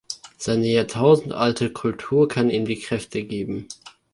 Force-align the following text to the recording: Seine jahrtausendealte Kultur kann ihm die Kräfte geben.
Seine 0.35 0.65
jahrtausendealte 0.65 1.71
Kultur 1.73 2.27
kann 2.27 2.49
ihm 2.49 2.65
die 2.65 2.79
Kräfte 2.79 3.21
geben. 3.23 3.67